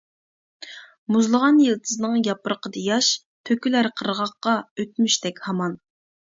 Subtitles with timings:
[1.15, 3.11] مۇزلىغان يىلتىزنىڭ ياپرىقىدا ياش،
[3.51, 5.81] تۆكۈلەر قىرغاققا ئۆتمۈشتەك ھامان.